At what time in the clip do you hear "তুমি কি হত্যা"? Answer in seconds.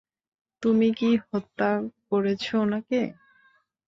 0.63-1.69